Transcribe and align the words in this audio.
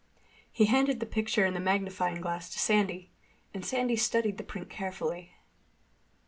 He 0.51 0.65
handed 0.65 0.99
the 0.99 1.05
picture 1.05 1.45
and 1.45 1.55
the 1.55 1.59
magnifying 1.59 2.21
glass 2.21 2.49
to 2.49 2.57
Sandy, 2.57 3.11
and 3.53 3.63
Sandy 3.63 3.95
studied 3.97 4.39
the 4.39 4.43
print 4.43 4.67
carefully. 4.67 5.35